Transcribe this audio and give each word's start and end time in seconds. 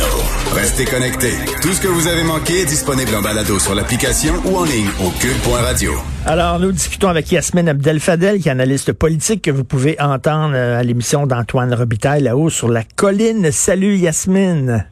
Martino. 0.00 0.20
Restez 0.54 0.84
connectés. 0.84 1.34
Tout 1.62 1.72
ce 1.72 1.80
que 1.80 1.88
vous 1.88 2.08
avez 2.08 2.24
manqué 2.24 2.62
est 2.62 2.66
disponible 2.66 3.14
en 3.14 3.22
balado 3.22 3.58
sur 3.58 3.74
l'application 3.74 4.34
ou 4.44 4.56
en 4.56 4.64
ligne 4.64 4.88
au 5.00 5.10
cube.radio. 5.10 5.92
Alors, 6.26 6.58
nous 6.58 6.72
discutons 6.72 7.08
avec 7.08 7.30
Yasmine 7.30 7.68
Abdel-Fadel, 7.68 8.40
qui 8.40 8.48
est 8.48 8.52
analyste 8.52 8.92
politique 8.92 9.42
que 9.42 9.50
vous 9.50 9.64
pouvez 9.64 10.00
entendre 10.00 10.54
euh, 10.54 10.78
à 10.78 10.82
l'émission 10.82 11.26
d'Antoine 11.26 11.72
Robitaille 11.72 12.22
là-haut 12.22 12.50
sur 12.50 12.68
la 12.68 12.82
colline. 12.96 13.50
Salut 13.52 13.96
Yasmine. 13.96 14.86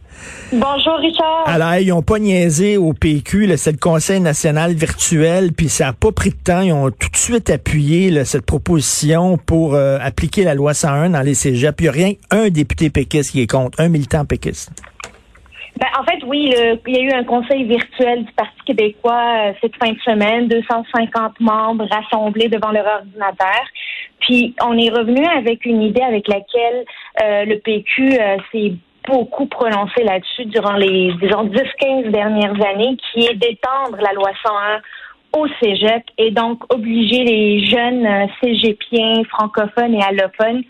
Bonjour 0.52 0.96
Richard. 1.00 1.44
Alors, 1.46 1.74
ils 1.76 1.88
n'ont 1.88 2.02
pas 2.02 2.18
niaisé 2.18 2.76
au 2.76 2.92
PQ, 2.92 3.56
c'est 3.56 3.72
le 3.72 3.78
Conseil 3.78 4.20
national 4.20 4.74
virtuel, 4.74 5.52
puis 5.52 5.68
ça 5.68 5.86
n'a 5.86 5.92
pas 5.92 6.10
pris 6.10 6.30
de 6.30 6.36
temps. 6.36 6.60
Ils 6.60 6.72
ont 6.72 6.90
tout 6.90 7.08
de 7.08 7.16
suite 7.16 7.50
appuyé 7.50 8.24
cette 8.24 8.44
proposition 8.44 9.38
pour 9.38 9.74
euh, 9.74 9.98
appliquer 10.00 10.44
la 10.44 10.54
loi 10.54 10.74
101 10.74 11.10
dans 11.10 11.22
les 11.22 11.34
cégeps. 11.34 11.76
Il 11.78 11.82
n'y 11.82 11.88
a 11.88 11.92
rien, 11.92 12.12
un 12.30 12.48
député 12.48 12.90
péquiste 12.90 13.30
qui 13.30 13.42
est 13.42 13.46
contre, 13.46 13.80
un 13.80 13.88
militant 13.88 14.24
péquiste. 14.24 14.72
Ben, 15.78 15.86
en 15.98 16.02
fait, 16.02 16.24
oui, 16.26 16.52
il 16.86 16.94
y 16.94 16.98
a 16.98 17.02
eu 17.02 17.12
un 17.12 17.24
conseil 17.24 17.64
virtuel 17.64 18.24
du 18.24 18.32
Parti 18.32 18.60
québécois 18.66 19.48
euh, 19.48 19.52
cette 19.60 19.76
fin 19.76 19.92
de 19.92 20.00
semaine, 20.00 20.48
250 20.48 21.40
membres 21.40 21.86
rassemblés 21.90 22.48
devant 22.48 22.72
leur 22.72 22.86
ordinateur. 22.86 23.62
Puis 24.20 24.56
on 24.60 24.76
est 24.76 24.90
revenu 24.90 25.24
avec 25.24 25.64
une 25.64 25.82
idée 25.82 26.02
avec 26.02 26.26
laquelle 26.26 26.84
euh, 27.22 27.44
le 27.44 27.58
PQ 27.60 28.18
s'est 28.50 28.74
beaucoup 29.06 29.46
prononcé 29.46 30.02
là-dessus 30.02 30.46
durant 30.46 30.74
les, 30.74 31.12
disons, 31.22 31.44
10-15 31.44 32.10
dernières 32.10 32.60
années, 32.66 32.96
qui 33.12 33.26
est 33.26 33.34
d'étendre 33.34 33.96
la 34.00 34.12
loi 34.12 34.30
101 34.44 34.80
au 35.32 35.46
cégep 35.62 36.02
et 36.16 36.30
donc 36.30 36.62
obliger 36.72 37.24
les 37.24 37.66
jeunes 37.66 38.06
euh, 38.06 38.26
cégepiens 38.42 39.22
francophones 39.30 39.94
et 39.94 40.02
allophones 40.02 40.62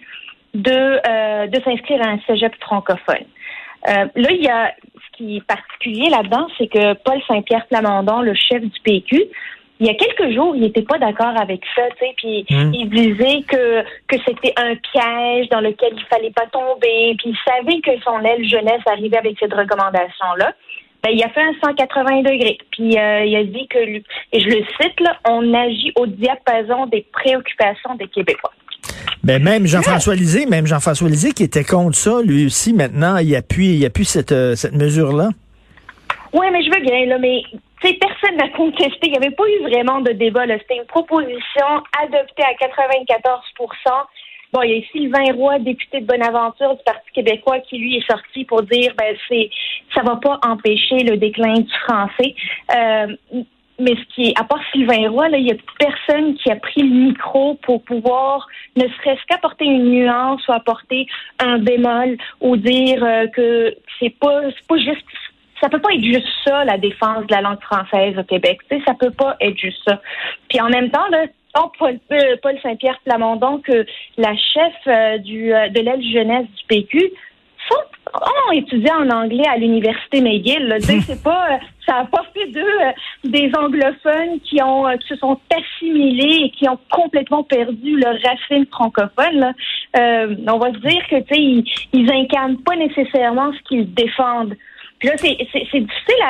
de, 0.55 0.71
euh, 1.09 1.47
de 1.47 1.63
s'inscrire 1.63 2.03
à 2.03 2.11
un 2.11 2.19
cégep 2.27 2.55
francophone. 2.61 3.27
Euh, 3.89 4.07
là, 4.15 4.31
il 4.33 4.43
y 4.43 4.49
a 4.49 4.75
qui 5.19 5.37
est 5.37 5.47
particulier 5.47 6.09
là-dedans, 6.09 6.47
c'est 6.57 6.69
que 6.69 6.95
Paul 6.95 7.21
Saint-Pierre 7.27 7.67
Plamondon, 7.67 8.23
le 8.23 8.35
chef 8.35 8.63
du 8.63 8.81
PQ, 8.85 9.25
il 9.81 9.87
y 9.87 9.91
a 9.91 9.95
quelques 9.95 10.33
jours, 10.35 10.57
il 10.57 10.63
n'était 10.63 10.83
pas 10.83 10.99
d'accord 10.99 11.39
avec 11.41 11.61
ça, 11.75 11.83
tu 11.99 12.07
sais, 12.07 12.15
puis 12.17 12.47
hmm. 12.51 12.75
il 12.75 12.89
disait 12.89 13.43
que 13.43 13.83
que 14.09 14.17
c'était 14.27 14.53
un 14.57 14.75
piège 14.75 15.49
dans 15.51 15.61
lequel 15.61 15.93
il 15.95 16.05
fallait 16.11 16.33
pas 16.33 16.47
tomber, 16.47 17.15
puis 17.19 17.31
il 17.31 17.37
savait 17.47 17.81
que 17.81 18.01
son 18.03 18.21
aile 18.25 18.49
jeunesse 18.49 18.83
arrivait 18.87 19.19
avec 19.19 19.37
cette 19.39 19.55
recommandation-là. 19.55 20.53
Ben, 21.05 21.11
il 21.13 21.23
a 21.23 21.29
fait 21.29 21.43
un 21.43 21.55
180 21.63 22.23
degrés, 22.23 22.59
puis 22.73 22.99
euh, 22.99 23.25
il 23.25 23.37
a 23.37 23.45
dit 23.45 23.69
que, 23.69 23.79
et 23.79 24.03
je 24.41 24.49
le 24.49 24.65
cite 24.81 24.99
là, 24.99 25.17
on 25.29 25.55
agit 25.55 25.93
au 25.95 26.07
diapason 26.07 26.87
des 26.87 27.07
préoccupations 27.13 27.95
des 27.95 28.09
Québécois. 28.09 28.53
Ben 29.29 29.43
même 29.43 29.67
Jean-François 29.67 30.15
Lisée, 30.15 30.47
même 30.47 30.67
Jean-François 30.67 31.07
Lisée 31.07 31.33
qui 31.33 31.43
était 31.43 31.63
contre 31.63 31.99
ça, 31.99 32.23
lui 32.25 32.47
aussi 32.47 32.73
maintenant, 32.73 33.19
il 33.19 33.37
appuie, 33.37 33.77
il 33.77 33.85
appuie 33.85 34.07
cette 34.07 34.33
euh, 34.33 34.55
cette 34.55 34.73
mesure-là. 34.73 35.29
Oui, 36.33 36.47
mais 36.51 36.63
je 36.63 36.71
veux 36.71 36.81
bien, 36.81 37.05
là, 37.05 37.19
mais 37.19 37.43
personne 37.83 38.37
n'a 38.39 38.49
contesté. 38.57 39.01
Il 39.03 39.11
n'y 39.11 39.19
avait 39.19 39.37
pas 39.37 39.45
eu 39.47 39.69
vraiment 39.69 40.01
de 40.01 40.13
débat. 40.13 40.45
C'était 40.47 40.79
une 40.79 40.87
proposition 40.87 41.67
adoptée 42.03 42.43
à 42.43 42.55
94% 42.55 44.07
Bon, 44.51 44.63
il 44.63 44.79
y 44.79 44.79
a 44.79 44.87
Sylvain 44.93 45.35
Roy, 45.35 45.59
député 45.59 46.01
de 46.01 46.07
Bonaventure 46.07 46.75
du 46.75 46.83
Parti 46.83 47.11
québécois, 47.13 47.61
qui 47.61 47.77
lui 47.77 47.99
est 47.99 48.11
sorti 48.11 48.47
pour 48.47 48.63
dire 48.63 48.95
ben 48.97 49.15
c'est 49.29 49.51
ça 49.95 50.03
va 50.03 50.17
pas 50.17 50.39
empêcher 50.43 51.01
le 51.01 51.19
déclin 51.19 51.53
du 51.53 51.73
français. 51.87 52.35
Euh, 52.75 53.43
mais 53.79 53.95
ce 53.95 54.15
qui 54.15 54.29
est, 54.29 54.41
à 54.41 54.45
part 54.45 54.61
Sylvain 54.73 55.09
Roy, 55.09 55.29
là, 55.29 55.39
il 55.39 55.47
y 55.47 55.53
a 55.53 55.57
personne 55.79 56.35
qui 56.37 56.51
a 56.51 56.57
pris 56.57 56.83
le 56.83 56.95
micro 57.09 57.55
pour 57.63 57.83
pouvoir 57.85 58.47
ne 58.77 58.83
serait-ce 58.83 59.25
qu'apporter 59.29 59.65
une 59.65 59.91
nuance 59.91 60.47
ou 60.49 60.53
apporter 60.53 61.07
un 61.39 61.59
bémol 61.59 62.17
ou 62.41 62.57
dire 62.57 63.05
euh, 63.05 63.27
que 63.29 63.77
c'est 63.99 64.15
pas 64.19 64.43
c'est 64.51 64.67
pas 64.67 64.79
juste 64.79 65.05
ça 65.61 65.69
peut 65.69 65.81
pas 65.81 65.93
être 65.93 66.05
juste 66.05 66.29
ça, 66.47 66.65
la 66.65 66.79
défense 66.79 67.27
de 67.27 67.35
la 67.35 67.41
langue 67.41 67.61
française 67.61 68.17
au 68.17 68.23
Québec. 68.23 68.59
Tu 68.71 68.77
sais, 68.77 68.83
ça 68.87 68.95
peut 68.95 69.11
pas 69.11 69.37
être 69.41 69.59
juste 69.59 69.81
ça. 69.85 70.01
Puis 70.49 70.61
en 70.61 70.69
même 70.69 70.89
temps, 70.91 71.09
là, 71.11 71.27
Paul, 71.79 71.99
euh, 72.13 72.37
Paul 72.41 72.57
Saint-Pierre 72.63 73.01
Plamondon, 73.05 73.59
que 73.59 73.85
la 74.17 74.37
chef 74.37 74.75
euh, 74.87 75.19
du, 75.19 75.49
de 75.49 75.81
l'aile 75.81 76.13
jeunesse 76.13 76.47
du 76.47 76.65
PQ, 76.69 77.11
sont, 77.69 78.21
ont 78.49 78.53
étudié 78.53 78.93
en 78.93 79.11
anglais 79.11 79.49
à 79.49 79.57
l'université 79.57 80.21
McGill. 80.21 80.77
c'est 80.81 81.23
pas, 81.25 81.59
ça 81.89 81.99
a 81.99 82.05
pas 82.05 82.25
fait 82.35 82.47
d'eux 82.47 82.79
des 83.25 83.51
anglophones 83.57 84.41
qui 84.45 84.63
ont, 84.63 84.85
qui 84.99 85.09
se 85.09 85.17
sont 85.17 85.41
assimilés 85.57 86.45
et 86.45 86.51
qui 86.51 86.69
ont 86.69 86.79
complètement 86.91 87.43
perdu 87.43 87.99
leur 87.99 88.15
racine 88.23 88.67
francophone. 88.67 89.55
on 89.95 90.59
va 90.59 90.73
se 90.73 90.79
dire 90.79 91.07
que, 91.09 91.35
ils, 91.35 92.13
incarnent 92.13 92.59
pas 92.59 92.77
nécessairement 92.77 93.53
ce 93.53 93.59
qu'ils 93.69 93.93
défendent. 93.95 94.57
Puis 94.99 95.09
là, 95.09 95.15
c'est 95.17 95.37
difficile 95.37 96.23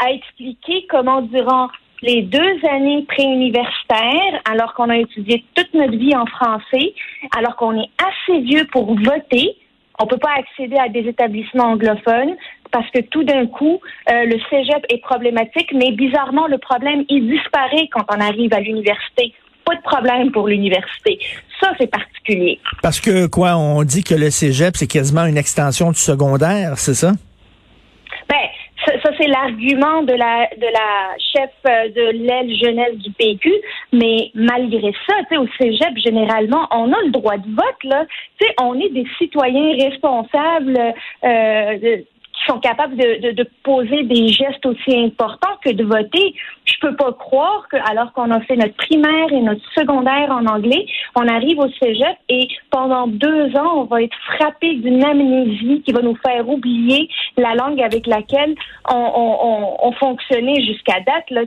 à, 0.00 0.10
expliquer 0.10 0.86
comment 0.88 1.22
durant 1.22 1.68
les 2.02 2.22
deux 2.22 2.58
années 2.70 3.04
préuniversitaires, 3.08 4.40
alors 4.50 4.74
qu'on 4.74 4.90
a 4.90 4.98
étudié 4.98 5.44
toute 5.54 5.72
notre 5.74 5.96
vie 5.96 6.14
en 6.14 6.26
français, 6.26 6.94
alors 7.36 7.56
qu'on 7.56 7.80
est 7.80 7.90
assez 7.98 8.40
vieux 8.40 8.66
pour 8.72 8.94
voter, 8.94 9.56
on 9.98 10.06
peut 10.06 10.18
pas 10.18 10.34
accéder 10.36 10.76
à 10.76 10.88
des 10.88 11.08
établissements 11.08 11.72
anglophones 11.72 12.36
parce 12.74 12.90
que 12.90 13.02
tout 13.02 13.22
d'un 13.22 13.46
coup, 13.46 13.80
euh, 14.10 14.24
le 14.24 14.36
cégep 14.50 14.84
est 14.88 15.00
problématique, 15.00 15.72
mais 15.72 15.92
bizarrement, 15.92 16.48
le 16.48 16.58
problème, 16.58 17.04
il 17.08 17.30
disparaît 17.30 17.88
quand 17.92 18.04
on 18.10 18.20
arrive 18.20 18.52
à 18.52 18.58
l'université. 18.58 19.32
Pas 19.64 19.76
de 19.76 19.82
problème 19.82 20.32
pour 20.32 20.48
l'université. 20.48 21.20
Ça, 21.60 21.70
c'est 21.78 21.86
particulier. 21.86 22.58
Parce 22.82 23.00
que, 23.00 23.28
quoi, 23.28 23.56
on 23.56 23.84
dit 23.84 24.02
que 24.02 24.16
le 24.16 24.28
cégep, 24.28 24.76
c'est 24.76 24.88
quasiment 24.88 25.24
une 25.24 25.38
extension 25.38 25.92
du 25.92 26.00
secondaire, 26.00 26.72
c'est 26.76 26.94
ça? 26.94 27.12
Ben, 28.28 28.48
ça, 28.84 29.10
c'est 29.18 29.28
l'argument 29.28 30.02
de 30.02 30.12
la 30.12 30.48
de 30.56 30.66
la 30.66 31.16
chef 31.32 31.50
euh, 31.66 31.88
de 31.90 32.26
l'aile 32.26 32.54
jeunesse 32.56 32.96
du 32.96 33.10
PQ, 33.12 33.52
mais 33.92 34.32
malgré 34.34 34.92
ça, 35.06 35.14
au 35.38 35.46
cégep 35.60 35.96
généralement, 36.04 36.66
on 36.72 36.92
a 36.92 37.00
le 37.04 37.12
droit 37.12 37.36
de 37.36 37.48
vote 37.54 37.84
là. 37.84 38.04
Tu 38.40 38.46
sais, 38.46 38.54
on 38.60 38.78
est 38.80 38.90
des 38.90 39.06
citoyens 39.18 39.76
responsables. 39.88 40.78
Euh, 41.22 42.02
sont 42.46 42.58
capables 42.58 42.96
de, 42.96 43.46
poser 43.62 44.02
des 44.04 44.28
gestes 44.28 44.64
aussi 44.66 44.96
importants 44.96 45.56
que 45.64 45.70
de 45.70 45.84
voter. 45.84 46.34
Je 46.64 46.74
peux 46.80 46.94
pas 46.96 47.12
croire 47.12 47.66
que, 47.70 47.76
alors 47.90 48.12
qu'on 48.12 48.30
a 48.30 48.40
fait 48.40 48.56
notre 48.56 48.74
primaire 48.74 49.32
et 49.32 49.40
notre 49.40 49.62
secondaire 49.74 50.30
en 50.30 50.46
anglais, 50.46 50.86
on 51.14 51.26
arrive 51.28 51.58
au 51.58 51.68
cégep 51.80 52.16
et 52.28 52.48
pendant 52.70 53.06
deux 53.06 53.56
ans, 53.56 53.82
on 53.82 53.84
va 53.84 54.02
être 54.02 54.16
frappé 54.36 54.74
d'une 54.74 55.04
amnésie 55.04 55.82
qui 55.84 55.92
va 55.92 56.02
nous 56.02 56.16
faire 56.16 56.48
oublier 56.48 57.08
la 57.36 57.54
langue 57.54 57.80
avec 57.80 58.06
laquelle 58.06 58.54
on, 58.90 59.92
fonctionnait 59.98 60.60
jusqu'à 60.62 61.00
date. 61.00 61.30
Là, 61.30 61.42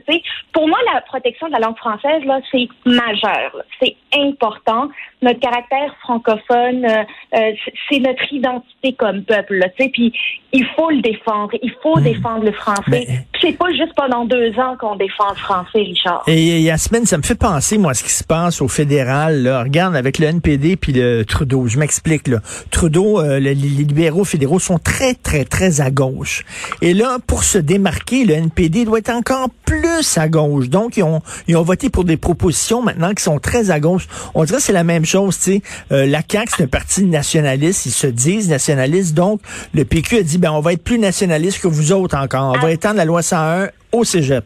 Pour 0.52 0.68
moi, 0.68 0.78
la 0.94 1.02
protection 1.02 1.48
de 1.48 1.52
la 1.52 1.58
langue 1.58 1.76
française, 1.76 2.24
là, 2.24 2.40
c'est 2.50 2.66
majeur. 2.86 3.62
C'est 3.80 3.94
important. 4.14 4.88
Notre 5.22 5.40
caractère 5.40 5.94
francophone, 6.00 6.84
euh, 6.84 7.02
euh, 7.34 7.52
c'est 7.88 7.98
notre 7.98 8.32
identité 8.32 8.92
comme 8.92 9.22
peuple. 9.24 9.56
Là, 9.56 9.66
puis 9.76 10.12
il 10.52 10.64
faut 10.76 10.90
le 10.90 11.00
défendre. 11.02 11.50
Il 11.62 11.72
faut 11.82 11.98
hmm. 11.98 12.02
défendre 12.02 12.44
le 12.44 12.52
français. 12.52 13.06
C'est 13.40 13.56
pas 13.56 13.70
juste 13.70 13.94
pendant 13.96 14.24
deux 14.24 14.58
ans 14.58 14.76
qu'on 14.78 14.96
défend 14.96 15.30
le 15.30 15.36
français, 15.36 15.78
Richard. 15.78 16.22
Et 16.26 16.60
Yasmine, 16.60 17.04
ça 17.04 17.18
me 17.18 17.22
fait 17.22 17.34
penser, 17.34 17.78
moi, 17.78 17.94
ce 17.94 18.02
qui 18.02 18.10
se 18.10 18.24
passe 18.24 18.60
au 18.60 18.68
fédéral. 18.68 19.42
Là. 19.42 19.62
Regarde, 19.62 19.96
avec 19.96 20.18
le 20.18 20.26
NPD 20.26 20.76
puis 20.76 20.92
le 20.92 21.24
Trudeau. 21.24 21.66
Je 21.66 21.78
m'explique. 21.78 22.28
Là. 22.28 22.38
Trudeau, 22.70 23.20
euh, 23.20 23.38
les, 23.38 23.54
libéraux 23.54 24.24
fédéraux 24.24 24.58
sont 24.58 24.78
très, 24.78 25.14
très, 25.14 25.44
très 25.44 25.80
à 25.80 25.90
gauche. 25.90 26.44
Et 26.82 26.94
là, 26.94 27.18
pour 27.26 27.44
se 27.44 27.58
démarquer, 27.58 28.24
le 28.24 28.34
NPD 28.34 28.84
doit 28.84 28.98
être 28.98 29.10
encore 29.10 29.48
plus 29.64 30.16
à 30.16 30.28
gauche. 30.28 30.68
Donc, 30.68 30.96
ils 30.96 31.02
ont, 31.02 31.20
ils 31.46 31.56
ont 31.56 31.62
voté 31.62 31.90
pour 31.90 32.04
des 32.04 32.16
propositions 32.16 32.82
maintenant 32.82 33.12
qui 33.14 33.22
sont 33.22 33.38
très 33.38 33.70
à 33.70 33.80
gauche. 33.80 33.97
On 34.34 34.44
dirait 34.44 34.58
que 34.58 34.62
c'est 34.62 34.72
la 34.72 34.84
même 34.84 35.04
chose. 35.04 35.36
Tu 35.38 35.42
sais, 35.42 35.62
euh, 35.92 36.06
la 36.06 36.20
CAQ, 36.26 36.52
c'est 36.56 36.64
un 36.64 36.68
parti 36.68 37.04
nationaliste. 37.04 37.86
Ils 37.86 37.90
se 37.90 38.06
disent 38.06 38.48
nationalistes. 38.50 39.14
Donc, 39.14 39.40
le 39.74 39.84
PQ 39.84 40.18
a 40.18 40.22
dit, 40.22 40.38
ben, 40.38 40.52
on 40.52 40.60
va 40.60 40.72
être 40.72 40.84
plus 40.84 40.98
nationaliste 40.98 41.62
que 41.62 41.68
vous 41.68 41.92
autres 41.92 42.16
encore. 42.16 42.54
On 42.56 42.60
va 42.60 42.68
ah. 42.68 42.72
étendre 42.72 42.96
la 42.96 43.04
loi 43.04 43.22
101 43.22 43.68
au 43.92 44.04
cégep. 44.04 44.44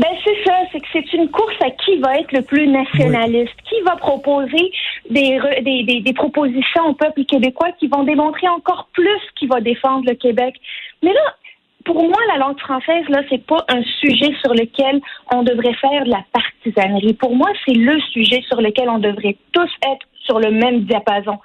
Ben 0.00 0.08
c'est 0.24 0.44
ça, 0.46 0.54
c'est 0.72 0.80
que 0.80 0.86
c'est 0.94 1.12
une 1.12 1.28
course 1.28 1.56
à 1.60 1.68
qui 1.70 1.98
va 1.98 2.16
être 2.16 2.32
le 2.32 2.40
plus 2.40 2.66
nationaliste, 2.66 3.52
qui 3.68 3.82
va 3.82 3.96
proposer 3.96 4.72
des, 5.10 5.38
des, 5.60 6.00
des, 6.00 6.12
propositions 6.14 6.86
au 6.86 6.94
peuple 6.94 7.22
québécois 7.26 7.68
qui 7.78 7.86
vont 7.86 8.04
démontrer 8.04 8.48
encore 8.48 8.88
plus 8.94 9.20
qui 9.38 9.46
va 9.46 9.60
défendre 9.60 10.04
le 10.08 10.14
Québec. 10.14 10.54
Mais 11.02 11.12
là, 11.12 11.36
pour 11.84 12.02
moi, 12.02 12.18
la 12.28 12.38
langue 12.38 12.58
française, 12.58 13.08
là, 13.08 13.22
c'est 13.28 13.44
pas 13.44 13.64
un 13.68 13.82
sujet 14.00 14.34
sur 14.42 14.52
lequel 14.54 15.00
on 15.32 15.42
devrait 15.42 15.74
faire 15.74 16.04
de 16.04 16.10
la 16.10 16.24
partisanerie. 16.32 17.14
Pour 17.14 17.34
moi, 17.34 17.48
c'est 17.64 17.74
le 17.74 17.98
sujet 18.12 18.42
sur 18.48 18.60
lequel 18.60 18.88
on 18.88 18.98
devrait 18.98 19.36
tous 19.52 19.70
être 19.86 20.06
sur 20.24 20.38
le 20.38 20.50
même 20.50 20.84
diapason 20.84 21.38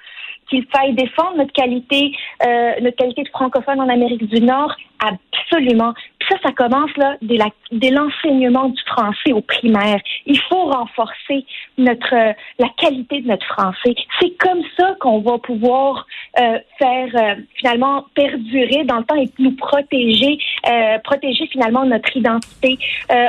qu'il 0.48 0.66
faille 0.66 0.94
défendre 0.94 1.36
notre 1.36 1.52
qualité, 1.52 2.12
euh, 2.46 2.72
notre 2.80 2.96
qualité 2.96 3.22
de 3.22 3.28
francophone 3.28 3.80
en 3.80 3.88
Amérique 3.88 4.26
du 4.26 4.40
Nord 4.40 4.74
absolument. 5.00 5.92
Puis 6.18 6.28
ça, 6.30 6.36
ça 6.42 6.52
commence 6.52 6.90
là 6.96 7.16
dès, 7.22 7.90
l'enseignement 7.90 8.68
du 8.68 8.82
français 8.86 9.32
au 9.32 9.40
primaire. 9.40 10.00
Il 10.26 10.38
faut 10.40 10.64
renforcer 10.64 11.44
notre 11.78 12.14
la 12.14 12.68
qualité 12.76 13.20
de 13.20 13.28
notre 13.28 13.46
français. 13.46 13.94
C'est 14.20 14.36
comme 14.38 14.62
ça 14.78 14.94
qu'on 15.00 15.20
va 15.20 15.38
pouvoir 15.38 16.06
euh, 16.40 16.58
faire 16.78 17.08
euh, 17.14 17.34
finalement 17.56 18.04
perdurer 18.14 18.84
dans 18.84 18.98
le 18.98 19.04
temps 19.04 19.16
et 19.16 19.28
nous 19.38 19.54
protéger, 19.56 20.38
euh, 20.68 20.98
protéger 21.04 21.46
finalement 21.48 21.84
notre 21.84 22.16
identité. 22.16 22.78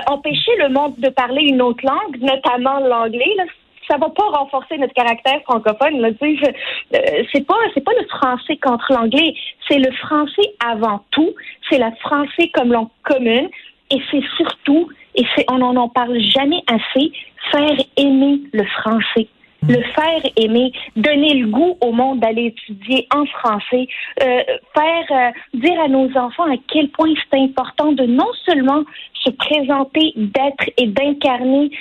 empêcher 0.08 0.52
le 0.58 0.70
monde 0.70 0.96
de 0.98 1.10
parler 1.10 1.44
une 1.44 1.62
autre 1.62 1.84
langue, 1.86 2.22
notamment 2.22 2.80
l'anglais. 2.80 3.34
Là, 3.38 3.44
ça 3.90 3.98
va 3.98 4.10
pas 4.10 4.24
renforcer 4.24 4.78
notre 4.78 4.94
caractère 4.94 5.42
francophone. 5.44 6.00
Là, 6.00 6.10
euh, 6.10 7.24
c'est 7.32 7.46
pas 7.46 7.56
c'est 7.74 7.84
pas 7.84 7.94
le 8.00 8.08
français 8.08 8.58
contre 8.58 8.94
l'anglais, 8.94 9.34
c'est 9.68 9.80
le 9.80 9.92
français 9.92 10.54
avant 10.66 11.02
tout. 11.12 11.34
C'est 11.70 11.80
le 11.80 11.92
français 12.02 12.50
comme 12.54 12.72
langue 12.72 12.90
commune 13.04 13.50
et 13.92 14.02
c'est 14.12 14.24
surtout 14.36 14.90
et 15.16 15.26
c'est 15.36 15.46
on 15.50 15.60
n'en 15.60 15.76
en 15.76 15.90
parle 15.90 16.20
jamais 16.20 16.62
assez 16.68 17.12
faire 17.52 17.78
aimer 17.98 18.42
le 18.54 18.66
français. 18.66 19.28
Hmm. 19.64 19.72
Le 19.72 19.82
faire 19.82 20.32
aimer, 20.36 20.72
donner 20.96 21.34
le 21.34 21.48
goût 21.48 21.78
au 21.82 21.92
monde 21.92 22.20
d'aller 22.20 22.48
étudier 22.48 23.08
en 23.12 23.26
français, 23.26 23.88
euh, 24.22 24.44
faire 24.76 25.06
euh, 25.12 25.32
dire 25.56 25.82
à 25.82 25.88
nos 25.88 26.16
enfants 26.16 26.44
à 26.44 26.58
quel 26.68 26.90
point 26.90 27.12
c'est 27.32 27.40
important 27.40 27.92
de 27.92 28.04
non 28.04 28.30
seulement 28.46 28.84
se 29.24 29.32
présenter, 29.32 30.14
d'être 30.16 30.70
et 30.78 30.86
d'incarner 30.86 31.72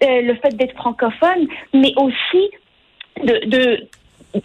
le 0.00 0.34
fait 0.36 0.56
d'être 0.56 0.74
francophone, 0.74 1.48
mais 1.72 1.92
aussi 1.96 2.50
de, 3.22 3.48
de 3.48 3.88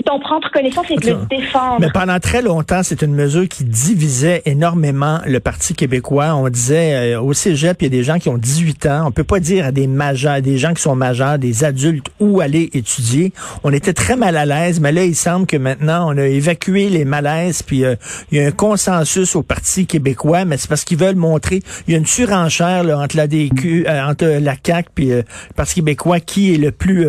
d'en 0.05 0.19
prendre 0.19 0.49
connaissance 0.51 0.85
et 0.89 0.95
de 0.95 1.07
le 1.07 1.17
défendre. 1.29 1.77
Mais 1.79 1.89
pendant 1.93 2.19
très 2.19 2.41
longtemps, 2.41 2.81
c'est 2.83 3.01
une 3.01 3.13
mesure 3.13 3.47
qui 3.47 3.63
divisait 3.63 4.41
énormément 4.45 5.19
le 5.25 5.39
Parti 5.39 5.73
québécois. 5.73 6.35
On 6.35 6.47
disait 6.49 7.15
euh, 7.15 7.21
au 7.21 7.33
cégep, 7.33 7.81
il 7.81 7.85
y 7.85 7.87
a 7.87 7.89
des 7.89 8.03
gens 8.03 8.19
qui 8.19 8.29
ont 8.29 8.37
18 8.37 8.85
ans. 8.87 9.03
On 9.07 9.11
peut 9.11 9.23
pas 9.23 9.39
dire 9.39 9.65
à 9.65 9.71
des 9.71 9.87
majeurs, 9.87 10.41
des 10.41 10.57
gens 10.57 10.73
qui 10.73 10.81
sont 10.81 10.95
majeurs, 10.95 11.39
des 11.39 11.63
adultes, 11.63 12.07
où 12.19 12.41
aller 12.41 12.69
étudier. 12.73 13.33
On 13.63 13.73
était 13.73 13.93
très 13.93 14.15
mal 14.15 14.37
à 14.37 14.45
l'aise, 14.45 14.79
mais 14.79 14.91
là, 14.91 15.03
il 15.03 15.15
semble 15.15 15.45
que 15.45 15.57
maintenant, 15.57 16.13
on 16.13 16.17
a 16.17 16.25
évacué 16.25 16.89
les 16.89 17.05
malaises, 17.05 17.63
puis 17.63 17.85
euh, 17.85 17.95
il 18.31 18.37
y 18.37 18.41
a 18.41 18.47
un 18.47 18.51
consensus 18.51 19.35
au 19.35 19.43
Parti 19.43 19.85
québécois, 19.85 20.45
mais 20.45 20.57
c'est 20.57 20.69
parce 20.69 20.83
qu'ils 20.83 20.97
veulent 20.97 21.15
montrer, 21.15 21.61
il 21.87 21.93
y 21.93 21.95
a 21.95 21.97
une 21.97 22.05
surenchère 22.05 22.83
là, 22.83 22.99
entre 22.99 23.17
la 23.17 23.27
DQ, 23.27 23.85
euh, 23.87 24.05
entre 24.05 24.25
la 24.25 24.55
CAQ 24.63 24.89
puis 24.93 25.05
le 25.07 25.23
Parti 25.55 25.75
québécois 25.75 26.19
qui 26.19 26.53
est 26.53 26.57
le 26.57 26.71
plus 26.71 27.07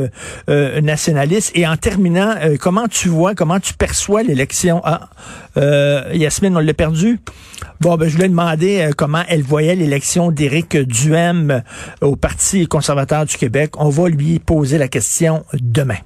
nationaliste. 0.82 1.52
Et 1.55 1.67
en 1.67 1.76
terminant, 1.76 2.34
comment 2.73 2.89
tu 2.89 3.11
vois, 3.11 3.35
comment 3.35 3.61
tu 3.61 3.75
perçois 3.75 4.23
l'élection? 4.23 4.81
Ah, 4.83 5.11
euh, 5.59 6.11
Yasmine, 6.15 6.57
on 6.57 6.61
l'a 6.61 6.73
perdu? 6.73 7.21
Bon, 7.83 7.99
ben, 7.99 8.09
je 8.09 8.17
voulais 8.17 8.31
demander 8.31 8.81
euh, 8.81 8.93
comment 8.97 9.23
elle 9.29 9.43
voyait 9.43 9.75
l'élection 9.75 10.31
d'Éric 10.31 10.79
Duhem 10.79 11.51
euh, 11.51 11.61
au 12.01 12.17
Parti 12.17 12.67
conservateur 12.67 13.27
du 13.27 13.37
Québec. 13.37 13.73
On 13.77 13.91
va 13.91 14.09
lui 14.09 14.39
poser 14.39 14.79
la 14.79 14.89
question 14.89 15.45
demain. 15.53 15.99